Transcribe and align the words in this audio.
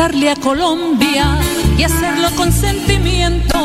A 0.00 0.36
Colombia 0.36 1.26
y 1.76 1.82
hacerlo 1.82 2.28
con 2.36 2.52
sentimiento. 2.52 3.58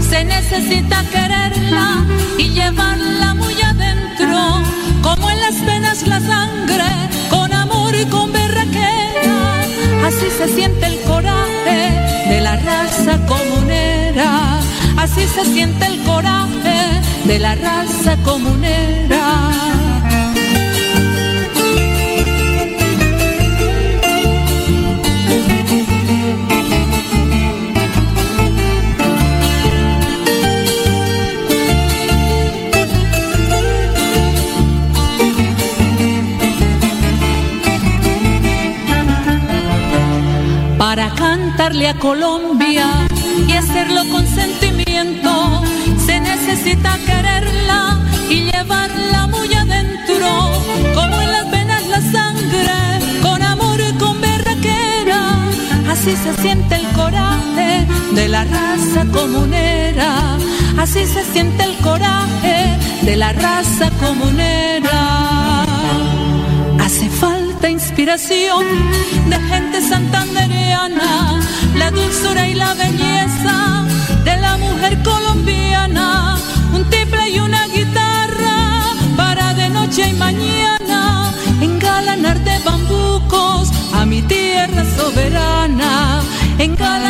Se 0.00 0.24
necesita 0.24 1.04
quererla 1.04 2.04
y 2.36 2.48
llevarla 2.48 3.34
muy 3.34 3.54
adentro, 3.62 4.60
como 5.02 5.30
en 5.30 5.40
las 5.40 5.64
venas 5.64 6.04
la 6.08 6.20
sangre, 6.20 6.84
con 7.30 7.52
amor 7.52 7.94
y 7.94 8.04
con 8.06 8.32
berraquera. 8.32 9.62
Así 10.04 10.26
se 10.36 10.48
siente 10.48 10.86
el 10.86 11.00
coraje 11.02 12.26
de 12.28 12.40
la 12.40 12.56
raza 12.56 13.24
comunera. 13.26 14.58
Así 14.96 15.28
se 15.28 15.44
siente 15.44 15.86
el 15.86 16.02
coraje 16.02 17.00
de 17.24 17.38
la 17.38 17.54
raza 17.54 18.16
comunera. 18.24 19.48
A 41.56 41.94
Colombia 41.94 42.86
y 43.46 43.52
hacerlo 43.52 44.02
con 44.10 44.26
sentimiento. 44.26 45.62
Se 46.04 46.20
necesita 46.20 46.98
quererla 47.06 47.98
y 48.28 48.50
llevarla 48.50 49.26
muy 49.28 49.52
adentro, 49.54 50.28
como 50.94 51.20
en 51.20 51.32
las 51.32 51.50
venas 51.50 51.86
la 51.88 52.00
sangre, 52.00 53.20
con 53.22 53.42
amor 53.42 53.80
y 53.80 53.92
con 53.98 54.20
berraquera. 54.20 55.38
Así 55.90 56.14
se 56.16 56.34
siente 56.42 56.74
el 56.76 56.86
coraje 56.88 57.86
de 58.14 58.28
la 58.28 58.44
raza 58.44 59.04
comunera. 59.12 60.36
Así 60.78 61.06
se 61.06 61.24
siente 61.32 61.64
el 61.64 61.76
coraje 61.78 62.78
de 63.02 63.16
la 63.16 63.32
raza 63.32 63.90
comunera. 64.00 65.64
Hace 66.78 67.08
falta 67.08 67.37
inspiración 67.88 68.66
de 69.30 69.36
gente 69.50 69.80
santandereana 69.80 71.40
la 71.74 71.90
dulzura 71.90 72.46
y 72.46 72.54
la 72.54 72.74
belleza 72.74 73.86
de 74.24 74.36
la 74.36 74.58
mujer 74.58 75.02
colombiana, 75.02 76.36
un 76.74 76.84
tiple 76.90 77.30
y 77.30 77.40
una 77.40 77.66
guitarra 77.68 78.82
para 79.16 79.54
de 79.54 79.70
noche 79.70 80.06
y 80.06 80.12
mañana 80.12 81.32
engalanar 81.62 82.38
de 82.44 82.58
bambucos 82.58 83.70
a 83.94 84.04
mi 84.04 84.20
tierra 84.22 84.84
soberana, 84.96 86.22
engalanar 86.58 87.07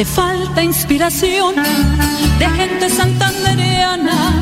Hace 0.00 0.14
falta 0.14 0.62
inspiración 0.62 1.56
de 2.38 2.48
gente 2.48 2.88
santandereana, 2.88 4.32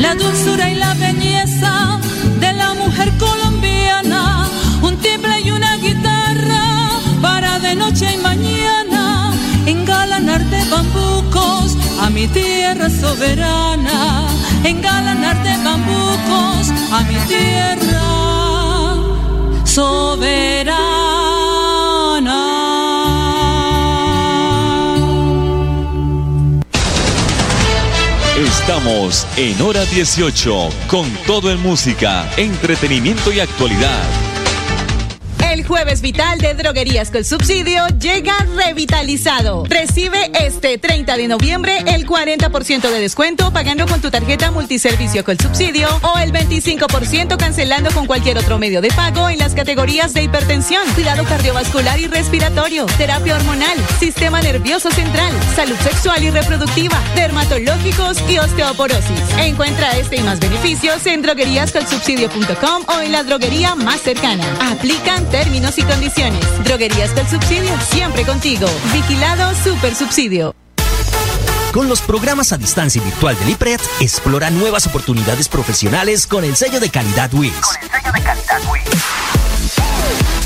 la 0.00 0.16
dulzura 0.16 0.68
y 0.68 0.74
la 0.74 0.92
belleza 0.94 2.00
de 2.40 2.52
la 2.52 2.74
mujer 2.74 3.12
colombiana, 3.16 4.50
un 4.82 4.96
timbre 4.96 5.40
y 5.40 5.52
una 5.52 5.76
guitarra 5.76 6.90
para 7.22 7.60
de 7.60 7.76
noche 7.76 8.12
y 8.12 8.16
mañana 8.22 9.32
engalanar 9.66 10.44
de 10.46 10.64
bambucos 10.64 11.76
a 12.02 12.10
mi 12.10 12.26
tierra 12.26 12.90
soberana, 12.90 14.26
engalanar 14.64 15.40
de 15.44 15.56
bambucos 15.62 16.72
a 16.90 17.02
mi 17.02 17.14
tierra 17.28 18.13
Estamos 28.84 29.26
en 29.38 29.62
hora 29.62 29.82
18 29.86 30.68
con 30.88 31.10
todo 31.26 31.50
en 31.50 31.58
música, 31.58 32.30
entretenimiento 32.36 33.32
y 33.32 33.40
actualidad. 33.40 34.23
Jueves 35.66 36.02
vital 36.02 36.38
de 36.38 36.52
Droguerías 36.52 37.10
con 37.10 37.24
Subsidio 37.24 37.86
llega 37.98 38.34
revitalizado. 38.54 39.64
Recibe 39.66 40.30
este 40.38 40.76
30 40.76 41.16
de 41.16 41.28
noviembre 41.28 41.78
el 41.86 42.06
40% 42.06 42.82
de 42.82 43.00
descuento 43.00 43.50
pagando 43.50 43.86
con 43.86 44.02
tu 44.02 44.10
tarjeta 44.10 44.50
multiservicio 44.50 45.24
con 45.24 45.38
subsidio 45.38 45.88
o 46.02 46.18
el 46.18 46.32
25% 46.32 47.38
cancelando 47.38 47.90
con 47.92 48.06
cualquier 48.06 48.36
otro 48.36 48.58
medio 48.58 48.82
de 48.82 48.88
pago 48.88 49.30
en 49.30 49.38
las 49.38 49.54
categorías 49.54 50.12
de 50.12 50.24
hipertensión, 50.24 50.82
cuidado 50.94 51.24
cardiovascular 51.24 51.98
y 51.98 52.08
respiratorio, 52.08 52.84
terapia 52.98 53.36
hormonal, 53.36 53.78
sistema 53.98 54.42
nervioso 54.42 54.90
central, 54.90 55.32
salud 55.56 55.76
sexual 55.82 56.22
y 56.22 56.30
reproductiva, 56.30 57.00
dermatológicos 57.14 58.18
y 58.28 58.38
osteoporosis. 58.38 59.20
Encuentra 59.38 59.96
este 59.96 60.16
y 60.16 60.22
más 60.22 60.40
beneficios 60.40 61.06
en 61.06 61.22
drogueríascolsubsidio.com 61.22 62.84
o 62.94 63.00
en 63.00 63.12
la 63.12 63.22
droguería 63.22 63.74
más 63.74 64.00
cercana. 64.02 64.44
Aplican 64.70 65.24
términos 65.30 65.53
y 65.54 65.82
condiciones. 65.84 66.64
Droguerías 66.64 67.14
del 67.14 67.28
subsidio, 67.28 67.70
siempre 67.80 68.24
contigo. 68.24 68.66
Vigilado 68.92 69.54
Super 69.62 69.94
Subsidio. 69.94 70.52
Con 71.72 71.88
los 71.88 72.00
programas 72.00 72.52
a 72.52 72.58
distancia 72.58 73.00
y 73.00 73.04
virtual 73.04 73.38
del 73.38 73.50
IPRED, 73.50 73.80
explora 74.00 74.50
nuevas 74.50 74.88
oportunidades 74.88 75.48
profesionales 75.48 76.26
con 76.26 76.42
el 76.42 76.56
sello 76.56 76.80
de 76.80 76.90
calidad 76.90 77.32
WIS. 77.32 77.52
Con 77.52 77.82
el 77.82 77.90
sello 77.90 78.12
de 78.12 78.20
calidad 78.22 78.62
WIS. 78.68 79.73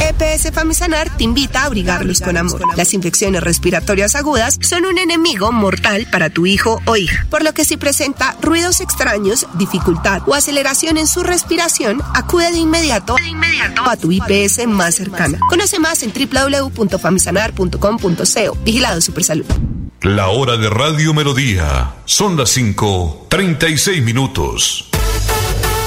EPS 0.00 0.50
Famisanar 0.52 1.16
te 1.16 1.22
invita 1.22 1.62
a 1.62 1.66
abrigarlos 1.66 2.20
con 2.20 2.36
amor. 2.36 2.60
Las 2.76 2.92
infecciones 2.92 3.40
respiratorias 3.42 4.16
agudas 4.16 4.58
son 4.60 4.84
un 4.84 4.98
enemigo 4.98 5.52
mortal 5.52 6.08
para 6.10 6.28
tu 6.28 6.44
hijo 6.44 6.82
o 6.86 6.96
hija, 6.96 7.24
por 7.30 7.44
lo 7.44 7.54
que 7.54 7.64
si 7.64 7.76
presenta 7.76 8.36
ruidos 8.42 8.80
extraños, 8.80 9.46
dificultad 9.54 10.22
o 10.26 10.34
aceleración 10.34 10.96
en 10.96 11.06
su 11.06 11.22
respiración, 11.22 12.02
acude 12.14 12.50
de 12.50 12.58
inmediato, 12.58 13.14
a 13.86 13.96
tu 13.96 14.10
IPS 14.10 14.66
más 14.66 14.96
cercana. 14.96 15.38
Conoce 15.48 15.78
más 15.78 16.02
en 16.02 16.12
www.famisanar.com.co. 16.12 18.58
Vigilado 18.64 19.00
Supersalud. 19.00 19.46
La 20.02 20.26
hora 20.28 20.56
de 20.56 20.68
Radio 20.68 21.14
Melodía. 21.14 21.94
Son 22.06 22.36
las 22.36 22.50
5, 22.50 23.26
36 23.28 24.02
minutos. 24.02 24.89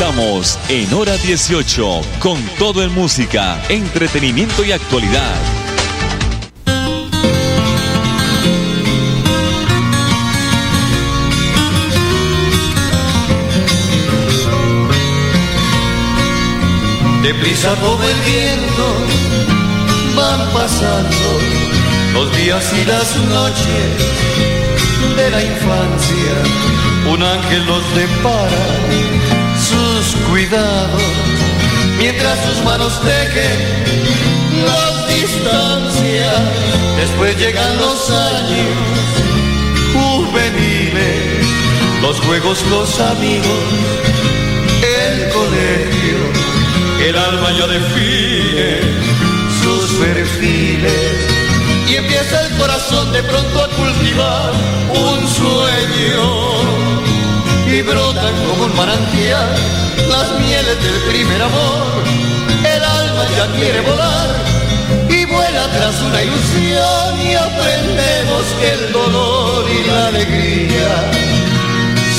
Estamos 0.00 0.56
en 0.68 0.94
hora 0.94 1.16
18 1.16 2.02
con 2.20 2.40
todo 2.56 2.84
en 2.84 2.94
música, 2.94 3.60
entretenimiento 3.68 4.64
y 4.64 4.70
actualidad. 4.70 5.34
Deprisa 17.24 17.74
como 17.80 18.04
el 18.04 18.20
viento 18.20 18.94
van 20.14 20.52
pasando 20.52 21.28
los 22.14 22.36
días 22.36 22.72
y 22.72 22.84
las 22.84 23.16
noches 23.16 23.98
de 25.16 25.30
la 25.30 25.42
infancia. 25.42 27.12
Un 27.12 27.20
ángel 27.20 27.66
los 27.66 27.94
depara 27.96 29.07
cuidado 30.30 30.98
mientras 31.98 32.38
sus 32.44 32.64
manos 32.64 33.00
tejen 33.00 33.60
las 34.64 35.08
distancias. 35.08 36.40
Después 36.96 37.36
llegan 37.38 37.76
los 37.78 38.10
años 38.10 39.18
juveniles, 39.92 41.46
los 42.02 42.20
juegos, 42.20 42.64
los 42.70 43.00
amigos, 43.00 43.64
el 44.82 45.28
colegio, 45.30 46.18
el 47.06 47.16
alma 47.16 47.50
ya 47.52 47.66
define 47.66 48.80
sus 49.62 49.90
perfiles. 49.98 51.26
Y 51.88 51.96
empieza 51.96 52.46
el 52.46 52.56
corazón 52.58 53.12
de 53.12 53.22
pronto 53.22 53.64
a 53.64 53.68
cultivar 53.68 54.52
un 54.90 55.26
sueño 55.26 56.58
y 57.66 57.82
brotan 57.82 58.34
como 58.46 58.64
un 58.64 58.76
manantial 58.76 59.77
las 60.06 60.30
mieles 60.38 60.82
del 60.82 61.00
primer 61.10 61.42
amor. 61.42 62.04
El 62.64 62.84
alma 62.84 63.24
ya 63.36 63.46
quiere 63.56 63.80
volar 63.80 64.28
y 65.08 65.24
vuela 65.24 65.68
tras 65.72 66.00
una 66.02 66.22
ilusión 66.22 67.20
y 67.22 67.34
aprendemos 67.34 68.44
que 68.60 68.72
el 68.72 68.92
dolor 68.92 69.64
y 69.70 69.86
la 69.88 70.08
alegría 70.08 71.10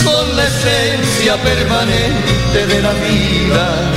son 0.03 0.35
la 0.35 0.43
esencia 0.45 1.37
permanente 1.41 2.67
de 2.67 2.81
la 2.81 2.93
vida. 2.93 3.91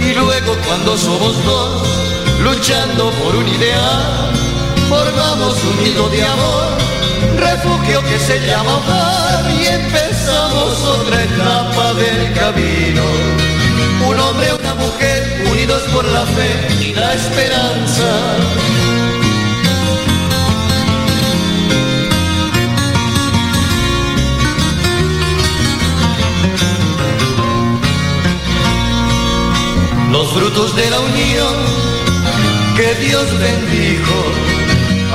Y 0.00 0.14
luego 0.14 0.56
cuando 0.66 0.96
somos 0.96 1.44
dos, 1.44 1.86
luchando 2.42 3.10
por 3.22 3.36
un 3.36 3.48
ideal, 3.48 4.32
formamos 4.88 5.54
un 5.64 5.84
nido 5.84 6.08
de 6.08 6.24
amor 6.24 6.87
refugio 7.38 8.02
que 8.02 8.18
se 8.18 8.38
llama 8.46 8.76
hogar 8.76 9.50
y 9.50 9.66
empezamos 9.66 10.82
otra 10.84 11.22
etapa 11.22 11.94
del 11.94 12.32
camino. 12.34 13.02
Un 14.08 14.18
hombre, 14.18 14.54
una 14.54 14.74
mujer, 14.74 15.44
unidos 15.50 15.82
por 15.92 16.04
la 16.04 16.24
fe 16.26 16.50
y 16.80 16.94
la 16.94 17.14
esperanza. 17.14 18.10
Los 30.10 30.32
frutos 30.32 30.74
de 30.74 30.90
la 30.90 31.00
unión 31.00 31.54
que 32.76 32.94
Dios 32.94 33.26
bendijo 33.38 34.24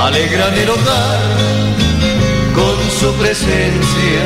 alegran 0.02 0.54
el 0.58 0.70
hogar 0.70 1.53
su 3.04 3.14
presencia. 3.16 4.24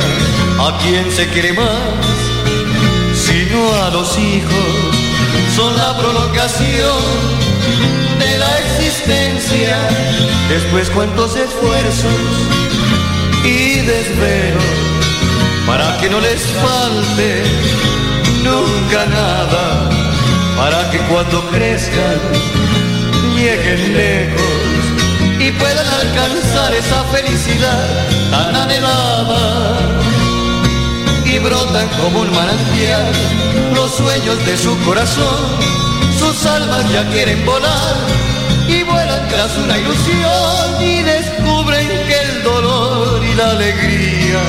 ¿A 0.60 0.78
quien 0.78 1.10
se 1.10 1.26
quiere 1.28 1.52
más? 1.52 2.06
Sino 3.12 3.58
a 3.82 3.90
los 3.90 4.16
hijos, 4.16 4.70
son 5.56 5.76
la 5.76 5.98
prolongación 5.98 7.02
de 8.20 8.38
la 8.38 8.52
existencia. 8.60 9.76
Después 10.48 10.90
cuántos 10.90 11.36
esfuerzos 11.36 12.20
y 13.44 13.80
desvelos 13.80 14.74
para 15.66 15.98
que 15.98 16.08
no 16.08 16.20
les 16.20 16.40
falte 16.62 17.30
nunca 18.44 19.06
nada, 19.06 19.90
para 20.56 20.88
que 20.90 20.98
cuando 21.10 21.38
crezcan 21.50 22.20
lleguen 23.34 23.94
lejos 23.94 24.57
y 25.38 25.52
puedan 25.52 25.86
alcanzar 25.86 26.74
esa 26.74 27.04
felicidad 27.04 27.86
tan 28.30 28.54
anhelada. 28.54 29.78
Y 31.24 31.38
brotan 31.38 31.88
como 32.00 32.20
un 32.20 32.30
manantial 32.34 33.12
los 33.74 33.94
sueños 33.94 34.44
de 34.46 34.56
su 34.56 34.76
corazón, 34.80 35.44
sus 36.18 36.46
almas 36.46 36.90
ya 36.90 37.08
quieren 37.10 37.44
volar 37.44 37.96
y 38.66 38.82
vuelan 38.82 39.28
tras 39.28 39.56
una 39.56 39.78
ilusión 39.78 40.82
y 40.82 41.02
descubren 41.02 41.86
que 41.86 42.20
el 42.22 42.42
dolor 42.42 43.24
y 43.24 43.34
la 43.34 43.50
alegría 43.50 44.40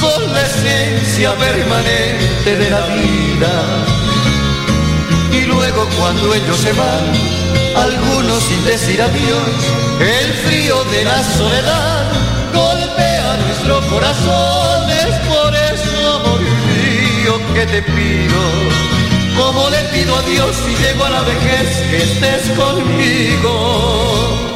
son 0.00 0.32
la 0.32 0.42
esencia 0.42 1.34
permanente 1.34 2.56
de 2.56 2.70
la 2.70 2.86
vida. 2.86 3.52
Y 5.32 5.40
luego 5.46 5.88
cuando 5.98 6.34
ellos 6.34 6.58
se 6.58 6.72
van, 6.72 7.35
algunos 7.76 8.42
sin 8.42 8.64
decir 8.64 9.00
adiós. 9.00 9.48
El 10.00 10.32
frío 10.44 10.82
de 10.84 11.04
la 11.04 11.22
soledad 11.36 12.10
golpea 12.52 13.36
nuestro 13.46 13.80
corazón, 13.88 14.90
es 14.90 15.14
por 15.28 15.54
eso, 15.54 16.16
amor 16.16 16.40
mío, 16.40 17.40
que 17.54 17.64
te 17.66 17.82
pido. 17.82 18.40
Como 19.36 19.70
le 19.70 19.84
pido 19.92 20.16
a 20.16 20.22
Dios 20.22 20.56
si 20.56 20.74
llego 20.82 21.04
a 21.04 21.10
la 21.10 21.22
vejez 21.22 21.68
que 21.90 22.02
estés 22.02 22.50
conmigo. 22.56 24.55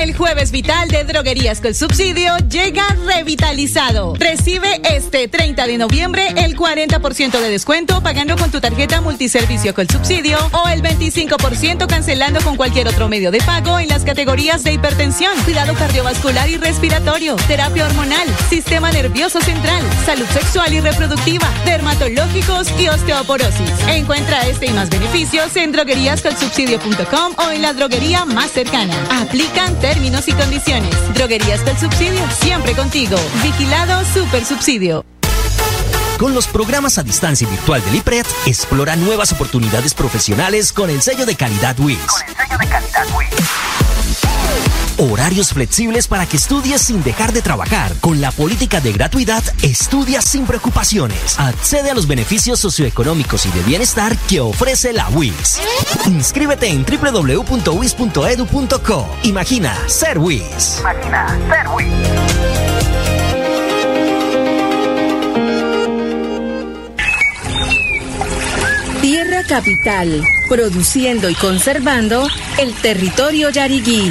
El 0.00 0.14
jueves 0.14 0.50
vital 0.50 0.88
de 0.88 1.04
Droguerías 1.04 1.60
con 1.60 1.74
Subsidio 1.74 2.36
llega 2.50 2.84
revitalizado. 3.06 4.14
Recibe 4.14 4.80
este 4.84 5.26
30 5.26 5.66
de 5.66 5.78
noviembre 5.78 6.28
el 6.36 6.56
40% 6.56 7.40
de 7.40 7.50
descuento 7.50 8.02
pagando 8.02 8.36
con 8.36 8.50
tu 8.50 8.60
tarjeta 8.60 9.00
multiservicio 9.00 9.74
con 9.74 9.88
Subsidio 9.88 10.38
o 10.52 10.68
el 10.68 10.82
25% 10.82 11.86
cancelando 11.86 12.40
con 12.42 12.56
cualquier 12.56 12.88
otro 12.88 13.08
medio 13.08 13.30
de 13.30 13.38
pago 13.38 13.78
en 13.78 13.88
las 13.88 14.04
categorías 14.04 14.62
de 14.64 14.74
hipertensión, 14.74 15.32
cuidado 15.44 15.74
cardiovascular 15.74 16.48
y 16.50 16.58
respiratorio, 16.58 17.36
terapia 17.48 17.86
hormonal, 17.86 18.28
sistema 18.50 18.92
nervioso 18.92 19.40
central, 19.40 19.82
salud 20.04 20.26
sexual 20.26 20.74
y 20.74 20.80
reproductiva, 20.80 21.48
dermatológicos 21.64 22.68
y 22.78 22.88
osteoporosis. 22.88 23.70
Encuentra 23.88 24.46
este 24.46 24.66
y 24.66 24.70
más 24.70 24.90
beneficios 24.90 25.56
en 25.56 25.72
drogueríascolsubsidio.com 25.72 27.34
o 27.38 27.50
en 27.50 27.62
la 27.62 27.72
droguería 27.72 28.24
más 28.24 28.50
cercana. 28.50 28.94
Aplican 29.10 29.74
términos 29.86 30.26
y 30.26 30.32
condiciones. 30.32 30.90
Droguerías 31.14 31.64
del 31.64 31.78
subsidio, 31.78 32.28
siempre 32.40 32.72
contigo. 32.72 33.16
Vigilado 33.40 34.04
Super 34.12 34.44
Subsidio. 34.44 35.04
Con 36.18 36.34
los 36.34 36.48
programas 36.48 36.98
a 36.98 37.04
distancia 37.04 37.48
virtual 37.48 37.84
del 37.84 37.94
IPRED, 37.94 38.26
explora 38.46 38.96
nuevas 38.96 39.30
oportunidades 39.30 39.94
profesionales 39.94 40.72
con 40.72 40.90
el 40.90 41.02
sello 41.02 41.24
de 41.24 41.36
calidad 41.36 41.78
WIS. 41.78 41.98
Con 41.98 42.28
el 42.28 42.34
sello 42.34 42.58
de 42.58 42.66
calidad 42.66 43.06
Horarios 44.98 45.52
flexibles 45.52 46.08
para 46.08 46.24
que 46.24 46.38
estudies 46.38 46.80
sin 46.80 47.02
dejar 47.02 47.32
de 47.32 47.42
trabajar. 47.42 47.92
Con 48.00 48.22
la 48.22 48.30
política 48.30 48.80
de 48.80 48.94
gratuidad, 48.94 49.44
estudia 49.60 50.22
sin 50.22 50.46
preocupaciones. 50.46 51.38
Accede 51.38 51.90
a 51.90 51.94
los 51.94 52.06
beneficios 52.06 52.60
socioeconómicos 52.60 53.44
y 53.44 53.50
de 53.50 53.60
bienestar 53.62 54.16
que 54.28 54.40
ofrece 54.40 54.94
la 54.94 55.06
WIS. 55.10 55.60
Inscríbete 56.06 56.68
en 56.68 56.86
www.wis.edu.co. 56.86 57.46
Imagina 59.24 59.76
ser 59.86 60.18
WIS. 60.18 60.78
Imagina 60.80 61.38
ser 61.50 61.68
WIS. 61.68 61.86
Tierra 69.02 69.42
Capital, 69.46 70.24
produciendo 70.48 71.28
y 71.28 71.34
conservando 71.34 72.26
el 72.58 72.72
territorio 72.74 73.50
yariguí 73.50 74.10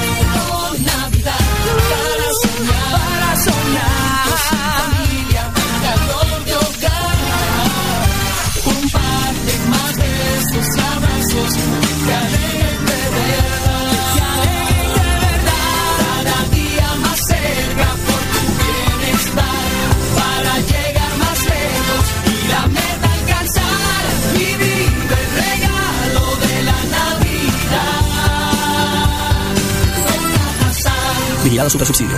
Super 31.51 31.85
Subsidio. 31.85 32.15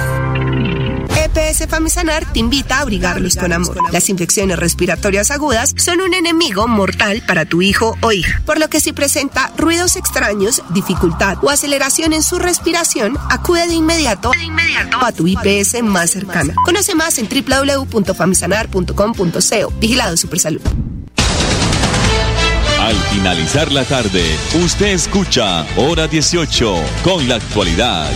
EPS 1.17 1.65
Famisanar 1.67 2.23
te 2.31 2.37
invita 2.39 2.77
a 2.77 2.81
abrigarlos 2.81 3.35
con 3.35 3.51
amor. 3.51 3.75
Las 3.91 4.07
infecciones 4.09 4.59
respiratorias 4.59 5.31
agudas 5.31 5.73
son 5.75 6.01
un 6.01 6.13
enemigo 6.13 6.67
mortal 6.67 7.23
para 7.25 7.45
tu 7.45 7.63
hijo 7.63 7.97
o 8.01 8.11
hija, 8.11 8.43
por 8.45 8.59
lo 8.59 8.69
que 8.69 8.79
si 8.79 8.93
presenta 8.93 9.51
ruidos 9.57 9.95
extraños, 9.95 10.61
dificultad 10.69 11.37
o 11.41 11.49
aceleración 11.49 12.13
en 12.13 12.21
su 12.21 12.37
respiración, 12.37 13.17
acude 13.31 13.65
de 13.67 13.73
inmediato, 13.73 14.29
de 14.29 14.43
inmediato 14.43 15.03
a 15.03 15.11
tu 15.11 15.25
IPS 15.27 15.81
más 15.81 16.11
cercana. 16.11 16.53
Conoce 16.63 16.93
más 16.93 17.17
en 17.17 17.27
www.famisanar.com.co. 17.27 19.73
Vigilado 19.79 20.15
Supersalud. 20.15 20.61
Al 22.79 22.95
finalizar 23.11 23.71
la 23.71 23.85
tarde, 23.85 24.23
usted 24.63 24.87
escucha 24.87 25.65
Hora 25.77 26.07
18 26.07 26.75
con 27.03 27.27
la 27.27 27.35
actualidad. 27.35 28.11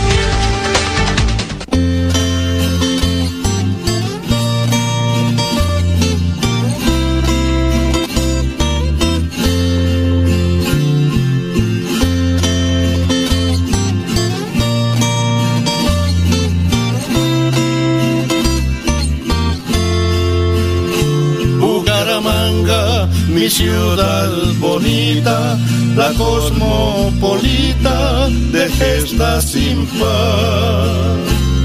Ciudad 23.50 24.30
bonita, 24.58 25.58
la 25.96 26.12
cosmopolita 26.14 28.28
de 28.52 28.68
gesta 28.68 29.40
sin 29.40 29.86
par. 29.98 31.16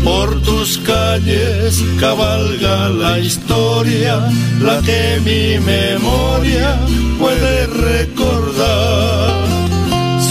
Por 0.04 0.42
tus 0.42 0.78
calles 0.80 1.84
cabalga 2.00 2.90
la 2.90 3.20
historia, 3.20 4.20
la 4.62 4.82
que 4.82 5.22
mi 5.26 5.60
memoria 5.60 6.80
puede 7.20 7.68
recordar. 7.68 9.44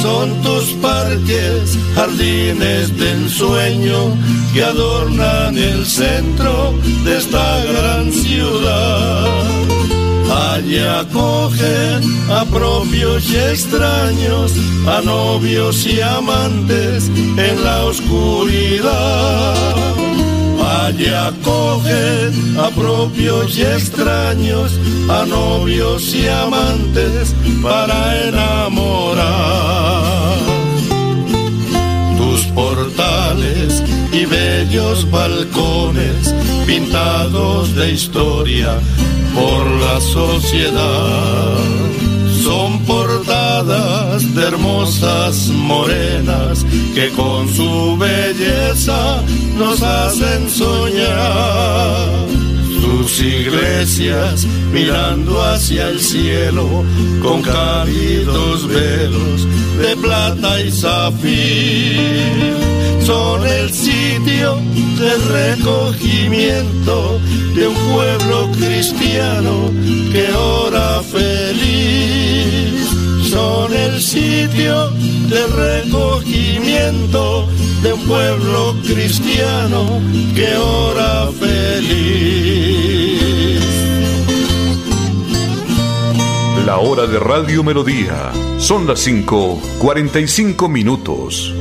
Son 0.02 0.42
tus 0.42 0.64
parques, 0.80 1.78
jardines 1.94 2.96
de 2.98 3.12
ensueño 3.12 4.16
que 4.52 4.64
adornan 4.64 5.56
el 5.56 5.86
centro 5.86 6.74
de 7.04 7.18
esta 7.18 7.64
gran 7.64 8.12
ciudad 8.12 9.52
Allá 10.32 11.00
acogen 11.00 12.00
a 12.30 12.44
propios 12.46 13.28
y 13.30 13.36
extraños, 13.36 14.54
a 14.86 15.02
novios 15.02 15.86
y 15.86 16.00
amantes 16.00 17.10
en 17.36 17.62
la 17.62 17.84
oscuridad. 17.84 19.54
Allá 20.84 21.26
acogen 21.28 22.58
a 22.58 22.70
propios 22.70 23.58
y 23.58 23.62
extraños, 23.62 24.78
a 25.10 25.26
novios 25.26 26.14
y 26.14 26.26
amantes 26.28 27.34
para 27.62 28.26
enamorar. 28.28 29.18
Tus 32.16 32.40
portales 32.54 33.82
y 34.12 34.24
bellos 34.24 35.10
balcones 35.10 36.34
pintados 36.66 37.74
de 37.74 37.92
historia 37.92 38.78
por 39.34 39.66
la 39.66 40.00
sociedad. 40.00 41.58
Son 42.42 42.84
portadas 42.84 44.34
de 44.34 44.42
hermosas 44.42 45.48
morenas 45.48 46.66
que 46.94 47.10
con 47.10 47.48
su 47.48 47.96
belleza 47.96 49.22
nos 49.56 49.82
hacen 49.82 50.50
soñar. 50.50 52.31
Sus 52.92 53.20
iglesias 53.20 54.46
mirando 54.70 55.42
hacia 55.42 55.88
el 55.88 55.98
cielo 55.98 56.84
con 57.22 57.40
cálidos 57.40 58.68
velos 58.68 59.48
de 59.78 59.96
plata 59.96 60.60
y 60.60 60.70
zafir 60.70 62.54
son 63.00 63.46
el 63.46 63.72
sitio 63.72 64.58
de 64.98 65.16
recogimiento 65.56 67.18
de 67.54 67.66
un 67.66 67.74
pueblo 67.74 68.50
cristiano 68.58 69.72
que 70.12 70.30
ora 70.34 71.02
feliz. 71.02 72.91
Son 73.32 73.72
el 73.72 73.98
sitio 73.98 74.90
de 74.90 75.46
recogimiento 75.46 77.48
de 77.82 77.94
un 77.94 78.06
pueblo 78.06 78.76
cristiano 78.86 80.02
que 80.34 80.54
ora 80.54 81.30
feliz. 81.40 83.62
La 86.66 86.76
hora 86.76 87.06
de 87.06 87.18
Radio 87.18 87.64
Melodía. 87.64 88.32
Son 88.58 88.86
las 88.86 89.00
5:45 89.00 90.68
minutos. 90.68 91.54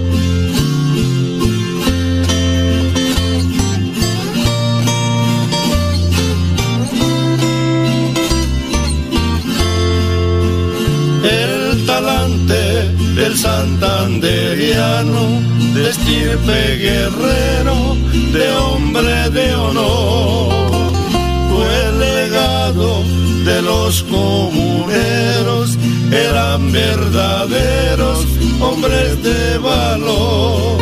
Santanderiano, 13.61 15.23
de 15.75 15.89
estirpe 15.89 16.77
guerrero, 16.77 17.95
de 18.33 18.51
hombre 18.53 19.29
de 19.29 19.53
honor, 19.53 20.49
fue 21.49 21.85
el 21.89 21.99
legado 21.99 23.03
de 23.45 23.61
los 23.61 24.03
comuneros 24.03 25.77
eran 26.11 26.71
verdaderos 26.71 28.25
hombres 28.59 29.21
de 29.23 29.57
valor. 29.59 30.77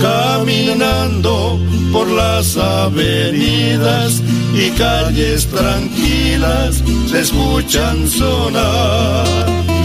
Caminando 0.00 1.60
por 1.92 2.08
las 2.08 2.56
avenidas 2.56 4.20
y 4.52 4.70
calles 4.70 5.46
tranquilas 5.46 6.82
se 7.10 7.20
escuchan 7.20 8.08
sonar 8.08 9.77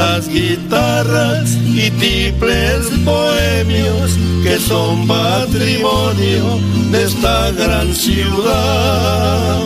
las 0.00 0.28
guitarras 0.28 1.50
y 1.82 1.90
tiples 1.90 3.04
bohemios 3.04 4.18
que 4.42 4.58
son 4.58 5.06
patrimonio 5.06 6.44
de 6.90 7.04
esta 7.04 7.50
gran 7.50 7.94
ciudad 7.94 9.60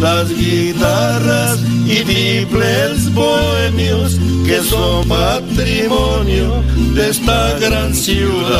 las 0.00 0.28
guitarras 0.28 1.58
y 1.86 1.96
triples 2.04 3.12
bohemios 3.14 4.18
que 4.46 4.60
son 4.62 5.08
patrimonio 5.08 6.62
de 6.94 7.10
esta 7.10 7.58
gran 7.58 7.94
ciudad. 7.94 8.54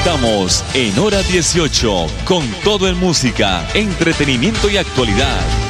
Estamos 0.00 0.64
en 0.72 0.98
hora 0.98 1.22
18 1.22 2.06
con 2.24 2.42
todo 2.64 2.88
en 2.88 2.96
música, 2.98 3.68
entretenimiento 3.74 4.70
y 4.70 4.78
actualidad. 4.78 5.69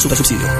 Super 0.00 0.16
Subsidio. 0.16 0.59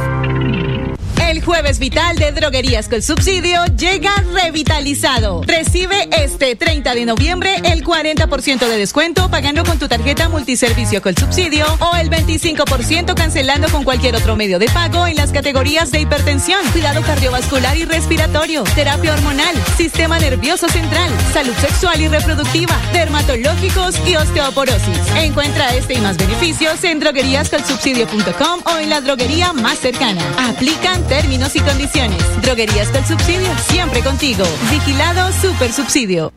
Jueves 1.51 1.81
vital 1.81 2.15
de 2.15 2.31
Droguerías 2.31 2.89
con 2.89 3.03
Subsidio 3.03 3.65
llega 3.77 4.13
revitalizado. 4.33 5.43
Recibe 5.43 6.09
este 6.17 6.55
30 6.55 6.95
de 6.95 7.05
noviembre 7.05 7.57
el 7.65 7.85
40% 7.85 8.61
de 8.61 8.79
descuento 8.79 9.29
pagando 9.29 9.65
con 9.65 9.77
tu 9.77 9.89
tarjeta 9.89 10.29
multiservicio 10.29 11.03
con 11.03 11.17
subsidio 11.17 11.67
o 11.81 11.97
el 11.97 12.09
25% 12.09 13.15
cancelando 13.17 13.69
con 13.69 13.83
cualquier 13.83 14.15
otro 14.15 14.37
medio 14.37 14.61
de 14.61 14.69
pago 14.69 15.09
en 15.09 15.17
las 15.17 15.33
categorías 15.33 15.91
de 15.91 16.03
hipertensión, 16.03 16.65
cuidado 16.71 17.03
cardiovascular 17.03 17.77
y 17.77 17.85
respiratorio, 17.85 18.63
terapia 18.77 19.13
hormonal, 19.13 19.57
sistema 19.77 20.21
nervioso 20.21 20.69
central, 20.69 21.11
salud 21.33 21.55
sexual 21.55 22.01
y 22.01 22.07
reproductiva, 22.07 22.81
dermatológicos 22.93 23.97
y 24.07 24.15
osteoporosis. 24.15 24.99
Encuentra 25.17 25.75
este 25.75 25.95
y 25.95 26.01
más 26.01 26.17
beneficios 26.17 26.85
en 26.85 27.01
drogueríascolsubsidio.com 27.01 28.61
o 28.67 28.79
en 28.79 28.89
la 28.89 29.01
droguería 29.01 29.53
más 29.53 29.81
cercana. 29.81 30.23
Aplican 30.49 31.03
términos 31.09 31.40
y 31.41 31.61
condiciones. 31.61 32.23
Droguerías 32.43 32.93
del 32.93 33.05
Subsidio, 33.07 33.49
siempre 33.67 34.03
contigo. 34.03 34.45
Vigilado 34.71 35.33
Super 35.33 35.73
Subsidio. 35.73 36.35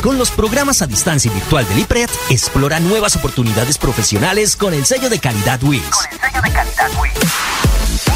Con 0.00 0.16
los 0.16 0.30
programas 0.30 0.80
a 0.80 0.86
distancia 0.86 1.32
virtual 1.32 1.66
del 1.68 1.80
IPRED, 1.80 2.08
explora 2.30 2.78
nuevas 2.78 3.16
oportunidades 3.16 3.78
profesionales 3.78 4.54
con 4.54 4.74
el 4.74 4.86
sello 4.86 5.10
de 5.10 5.18
calidad 5.18 5.60
WIS. 5.60 5.82
Con 5.90 6.12
el 6.12 6.20
sello 6.20 6.42
de 6.42 6.52
calidad 6.52 6.90
WIS. 7.00 8.15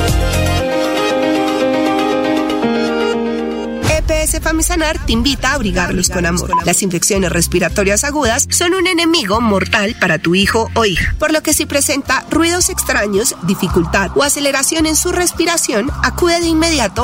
Famisanar 4.21 5.03
te 5.03 5.13
invita 5.13 5.49
a 5.49 5.55
abrigarlos 5.55 6.09
con 6.09 6.27
amor. 6.27 6.51
Las 6.63 6.83
infecciones 6.83 7.31
respiratorias 7.31 8.03
agudas 8.03 8.47
son 8.51 8.75
un 8.75 8.85
enemigo 8.85 9.41
mortal 9.41 9.95
para 9.99 10.19
tu 10.19 10.35
hijo 10.35 10.69
o 10.75 10.85
hija, 10.85 11.15
por 11.17 11.33
lo 11.33 11.41
que 11.41 11.55
si 11.55 11.65
presenta 11.65 12.23
ruidos 12.29 12.69
extraños, 12.69 13.35
dificultad 13.43 14.11
o 14.15 14.21
aceleración 14.21 14.85
en 14.85 14.95
su 14.95 15.11
respiración, 15.11 15.89
acude 16.03 16.39
de 16.39 16.45
inmediato, 16.47 17.03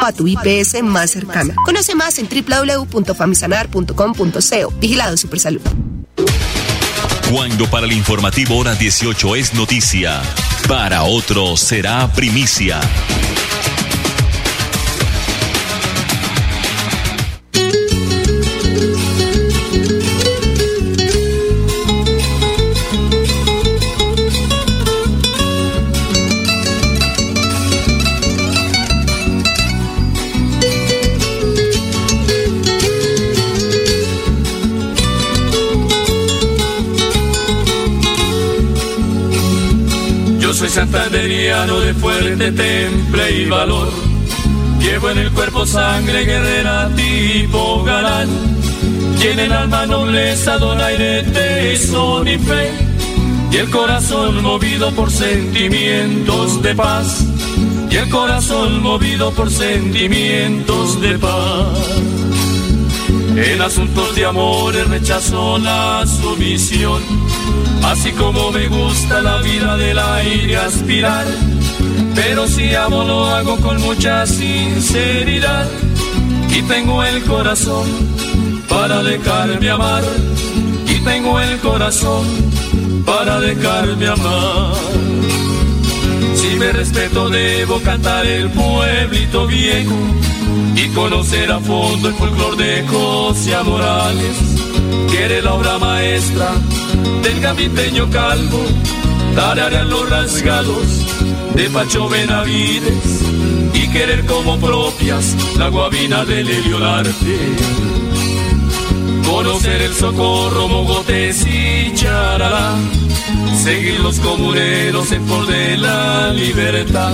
a 0.00 0.12
tu 0.12 0.26
IPS 0.26 0.82
más 0.82 1.10
cercana. 1.10 1.54
Conoce 1.66 1.94
más 1.94 2.18
en 2.18 2.28
www.famisanar.com.co. 2.28 4.70
Vigilado 4.80 5.18
Supersalud. 5.18 5.60
Cuando 7.30 7.70
para 7.70 7.84
el 7.84 7.92
informativo 7.92 8.56
hora 8.56 8.74
18 8.74 9.36
es 9.36 9.52
noticia, 9.52 10.22
para 10.66 11.02
otro 11.02 11.58
será 11.58 12.10
primicia. 12.14 12.80
De 41.38 41.94
fuerte 41.94 42.50
temple 42.50 43.30
y 43.30 43.48
valor. 43.48 43.88
Llevo 44.80 45.10
en 45.10 45.18
el 45.18 45.30
cuerpo 45.30 45.64
sangre 45.64 46.24
guerrera 46.24 46.90
tipo 46.96 47.84
galán. 47.84 48.28
En 49.22 49.38
el 49.38 49.52
alma 49.52 49.86
nobleza, 49.86 50.58
donaire, 50.58 51.22
tesón 51.22 52.26
y 52.26 52.38
fe. 52.38 52.72
Y 53.52 53.56
el 53.56 53.70
corazón 53.70 54.42
movido 54.42 54.90
por 54.90 55.12
sentimientos 55.12 56.60
de 56.60 56.74
paz. 56.74 57.24
Y 57.88 57.96
el 57.96 58.08
corazón 58.08 58.82
movido 58.82 59.30
por 59.30 59.48
sentimientos 59.48 61.00
de 61.00 61.18
paz. 61.18 62.00
En 63.36 63.62
asuntos 63.62 64.12
de 64.16 64.26
amores 64.26 64.88
rechazo 64.88 65.58
la 65.58 66.04
sumisión 66.04 67.27
Así 67.84 68.12
como 68.12 68.52
me 68.52 68.68
gusta 68.68 69.22
la 69.22 69.38
vida 69.40 69.76
del 69.76 69.98
aire 69.98 70.56
aspirar, 70.56 71.26
pero 72.14 72.46
si 72.46 72.74
amo 72.74 73.02
lo 73.02 73.26
hago 73.26 73.56
con 73.56 73.80
mucha 73.80 74.26
sinceridad 74.26 75.66
y 76.54 76.62
tengo 76.62 77.02
el 77.02 77.22
corazón 77.24 77.88
para 78.68 79.02
dejarme 79.02 79.70
amar 79.70 80.02
y 80.86 81.00
tengo 81.00 81.40
el 81.40 81.58
corazón 81.58 82.26
para 83.06 83.40
dejarme 83.40 84.06
amar. 84.06 84.74
Si 86.34 86.56
me 86.56 86.72
respeto 86.72 87.30
debo 87.30 87.80
cantar 87.80 88.26
el 88.26 88.50
pueblito 88.50 89.46
viejo 89.46 89.96
y 90.76 90.88
conocer 90.90 91.50
a 91.50 91.58
fondo 91.58 92.08
el 92.08 92.14
folclor 92.14 92.56
de 92.56 92.84
José 92.86 93.56
Morales, 93.64 94.36
que 95.10 95.24
eres 95.24 95.42
la 95.42 95.54
obra 95.54 95.78
maestra 95.78 96.52
del 97.22 97.40
gambiteño 97.40 98.08
calvo, 98.10 98.64
tararear 99.34 99.86
los 99.86 100.08
rasgados 100.08 101.04
de 101.54 101.70
Pacho 101.70 102.08
Benavides 102.08 103.22
y 103.74 103.88
querer 103.88 104.26
como 104.26 104.58
propias 104.58 105.34
la 105.56 105.68
guabina 105.68 106.24
del 106.24 106.48
Eliolarte. 106.48 107.38
Conocer 109.26 109.82
el 109.82 109.94
socorro, 109.94 110.68
mogotes 110.68 111.46
y 111.46 111.92
charalá, 111.94 112.76
seguir 113.62 114.00
los 114.00 114.18
comuneros 114.20 115.12
en 115.12 115.24
por 115.24 115.46
de 115.46 115.76
la 115.76 116.32
libertad, 116.32 117.12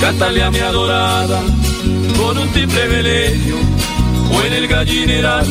cántale 0.00 0.42
a 0.42 0.50
mi 0.50 0.58
adorada 0.58 1.40
con 2.18 2.38
un 2.38 2.48
timbre 2.48 2.88
veleño 2.88 3.56
o 4.32 4.42
en 4.42 4.52
el 4.52 4.68
gallineral, 4.68 5.46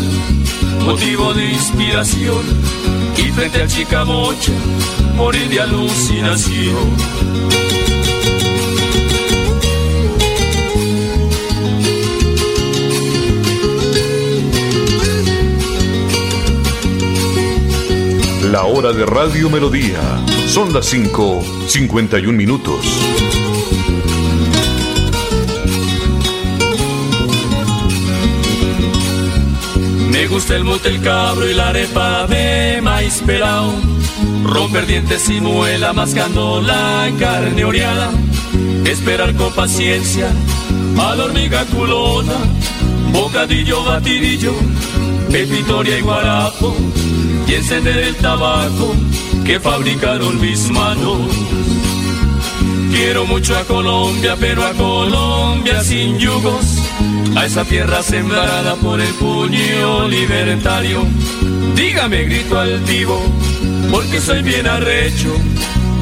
motivo 0.85 1.33
de 1.33 1.45
inspiración 1.53 3.02
frente 3.33 3.61
al 3.61 3.67
chicamocha, 3.67 4.51
morir 5.15 5.49
de 5.49 5.59
alucinación. 5.59 7.23
La 18.51 18.65
hora 18.65 18.91
de 18.91 19.05
Radio 19.05 19.49
Melodía. 19.49 19.99
Son 20.47 20.71
las 20.73 20.85
5, 20.85 21.41
51 21.67 22.37
minutos. 22.37 23.42
Gusta 30.33 30.55
el 30.55 30.63
mote, 30.63 30.89
el 30.89 30.99
cabro 30.99 31.47
y 31.47 31.53
la 31.53 31.69
arepa 31.69 32.25
de 32.25 32.81
maíz 32.81 33.21
pelao. 33.23 33.71
Romper 34.43 34.87
dientes 34.87 35.29
y 35.29 35.39
muela 35.39 35.93
mascando 35.93 36.59
la 36.59 37.07
carne 37.19 37.63
oreada. 37.63 38.09
Esperar 38.83 39.35
con 39.35 39.53
paciencia 39.53 40.31
a 40.97 41.15
la 41.15 41.25
hormiga 41.25 41.63
culona. 41.65 42.33
Bocadillo, 43.11 43.83
batidillo, 43.83 44.55
pepitoria 45.31 45.99
y 45.99 46.01
guarapo 46.01 46.75
y 47.47 47.53
encender 47.53 47.99
el 47.99 48.15
tabaco 48.15 48.95
que 49.45 49.59
fabricaron 49.59 50.41
mis 50.41 50.67
manos. 50.71 51.19
Quiero 52.91 53.27
mucho 53.27 53.55
a 53.55 53.63
Colombia, 53.65 54.35
pero 54.39 54.65
a 54.65 54.71
Colombia 54.71 55.83
sin 55.83 56.17
yugos, 56.17 56.62
a 57.35 57.45
esa 57.45 57.63
tierra 57.65 58.03
sembrada 58.03 58.75
por 58.75 58.99
el 59.01 59.13
puño 59.15 60.07
libertario. 60.07 61.05
Dígame, 61.75 62.23
grito 62.23 62.59
altivo, 62.59 63.21
porque 63.91 64.19
soy 64.21 64.41
bien 64.43 64.67
arrecho. 64.67 65.33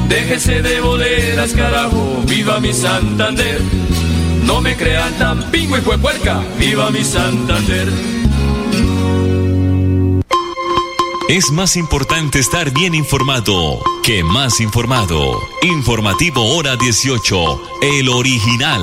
Déjese 0.08 0.62
de 0.62 0.80
boleras, 0.80 1.52
carajo, 1.52 2.22
viva 2.26 2.60
mi 2.60 2.72
Santander. 2.72 3.60
No 4.44 4.60
me 4.60 4.76
crean 4.76 5.12
tan 5.18 5.50
pingo 5.50 5.76
y 5.78 5.80
puerca, 5.80 6.42
viva 6.58 6.90
mi 6.90 7.04
Santander. 7.04 7.88
Es 11.28 11.50
más 11.50 11.76
importante 11.76 12.40
estar 12.40 12.72
bien 12.72 12.94
informado 12.94 13.80
que 14.02 14.22
más 14.22 14.60
informado. 14.60 15.40
Informativo 15.62 16.56
Hora 16.56 16.76
18, 16.76 17.62
el 17.80 18.08
original. 18.08 18.82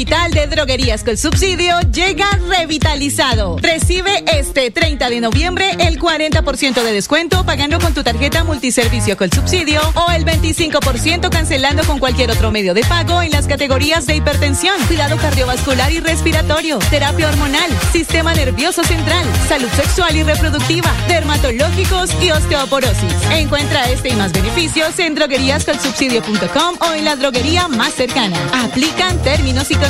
De 0.00 0.46
Droguerías 0.46 1.04
con 1.04 1.18
Subsidio 1.18 1.78
llega 1.92 2.26
revitalizado. 2.48 3.58
Recibe 3.60 4.24
este 4.32 4.70
30 4.70 5.10
de 5.10 5.20
noviembre 5.20 5.76
el 5.78 6.00
40% 6.00 6.82
de 6.82 6.92
descuento 6.94 7.44
pagando 7.44 7.78
con 7.78 7.92
tu 7.92 8.02
tarjeta 8.02 8.42
multiservicio 8.42 9.18
con 9.18 9.30
subsidio 9.30 9.82
o 9.94 10.10
el 10.10 10.24
25% 10.24 11.28
cancelando 11.28 11.84
con 11.84 11.98
cualquier 11.98 12.30
otro 12.30 12.50
medio 12.50 12.72
de 12.72 12.82
pago 12.84 13.20
en 13.20 13.30
las 13.30 13.46
categorías 13.46 14.06
de 14.06 14.16
hipertensión, 14.16 14.74
cuidado 14.86 15.18
cardiovascular 15.18 15.92
y 15.92 16.00
respiratorio, 16.00 16.78
terapia 16.88 17.28
hormonal, 17.28 17.70
sistema 17.92 18.32
nervioso 18.32 18.82
central, 18.82 19.26
salud 19.48 19.68
sexual 19.76 20.16
y 20.16 20.22
reproductiva, 20.22 20.90
dermatológicos 21.08 22.10
y 22.22 22.30
osteoporosis. 22.30 23.12
Encuentra 23.32 23.90
este 23.90 24.08
y 24.08 24.14
más 24.14 24.32
beneficios 24.32 24.98
en 24.98 25.14
drogueríascolsubsidio.com 25.14 26.76
o 26.88 26.94
en 26.94 27.04
la 27.04 27.16
droguería 27.16 27.68
más 27.68 27.92
cercana. 27.92 28.38
Aplican 28.64 29.22
términos 29.22 29.70
y. 29.70 29.89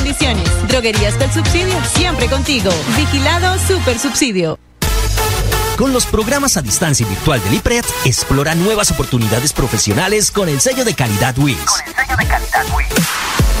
Droguerías 0.67 1.15
con 1.15 1.31
subsidio, 1.31 1.75
siempre 1.93 2.27
contigo. 2.27 2.71
Vigilado 2.97 3.57
Super 3.59 3.99
Subsidio. 3.99 4.57
Con 5.77 5.93
los 5.93 6.05
programas 6.05 6.57
a 6.57 6.61
distancia 6.61 7.05
virtual 7.07 7.41
del 7.43 7.55
IPRED, 7.55 7.85
explora 8.05 8.55
nuevas 8.55 8.89
oportunidades 8.91 9.53
profesionales 9.53 10.31
con 10.31 10.49
el 10.49 10.59
sello 10.59 10.85
de 10.85 10.95
calidad 10.95 11.37
WIS. 11.37 11.57
Con 11.57 11.87
el 11.87 11.93
sello 11.95 12.17
de 12.17 12.27
calidad 12.27 12.65
WIS. 12.75 13.60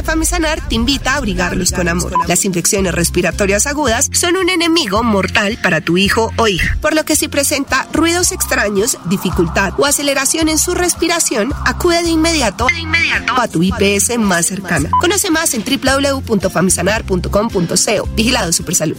Famisanar 0.00 0.66
te 0.68 0.76
invita 0.76 1.12
a 1.12 1.16
abrigarlos 1.16 1.72
con 1.72 1.88
amor. 1.88 2.14
Las 2.26 2.46
infecciones 2.46 2.94
respiratorias 2.94 3.66
agudas 3.66 4.08
son 4.12 4.36
un 4.36 4.48
enemigo 4.48 5.02
mortal 5.02 5.58
para 5.62 5.82
tu 5.82 5.98
hijo 5.98 6.32
o 6.38 6.48
hija, 6.48 6.78
por 6.80 6.94
lo 6.94 7.04
que 7.04 7.16
si 7.16 7.28
presenta 7.28 7.86
ruidos 7.92 8.32
extraños, 8.32 8.96
dificultad 9.04 9.74
o 9.78 9.84
aceleración 9.84 10.48
en 10.48 10.56
su 10.58 10.74
respiración, 10.74 11.52
acude 11.66 12.02
de 12.02 12.08
inmediato, 12.08 12.66
a 13.36 13.48
tu 13.48 13.62
IPS 13.62 14.16
más 14.18 14.46
cercana. 14.46 14.88
Conoce 15.00 15.30
más 15.30 15.52
en 15.52 15.62
www.famisanar.com.co. 15.62 18.08
Vigilado 18.14 18.52
Supersalud. 18.52 18.96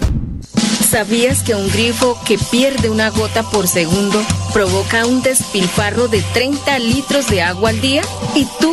¿Sabías 0.89 1.41
que 1.41 1.55
un 1.55 1.69
grifo 1.69 2.19
que 2.25 2.37
pierde 2.37 2.89
una 2.89 3.09
gota 3.09 3.41
por 3.41 3.67
segundo 3.67 4.21
provoca 4.53 5.07
un 5.07 5.23
despilfarro 5.23 6.07
de 6.07 6.21
30 6.33 6.77
litros 6.79 7.27
de 7.29 7.41
agua 7.41 7.71
al 7.71 7.81
día? 7.81 8.03
¿Y 8.35 8.45
tú 8.59 8.72